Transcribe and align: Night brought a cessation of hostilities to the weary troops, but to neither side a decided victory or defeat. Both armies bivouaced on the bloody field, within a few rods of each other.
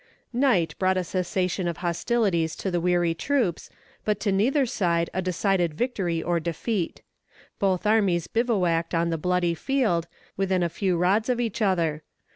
Night 0.33 0.73
brought 0.79 0.97
a 0.97 1.03
cessation 1.03 1.67
of 1.67 1.77
hostilities 1.77 2.55
to 2.55 2.71
the 2.71 2.81
weary 2.81 3.13
troops, 3.13 3.69
but 4.03 4.19
to 4.21 4.31
neither 4.31 4.65
side 4.65 5.11
a 5.13 5.21
decided 5.21 5.75
victory 5.75 6.23
or 6.23 6.39
defeat. 6.39 7.03
Both 7.59 7.85
armies 7.85 8.25
bivouaced 8.25 8.95
on 8.95 9.11
the 9.11 9.19
bloody 9.19 9.53
field, 9.53 10.07
within 10.35 10.63
a 10.63 10.69
few 10.69 10.97
rods 10.97 11.29
of 11.29 11.39
each 11.39 11.61
other. 11.61 12.01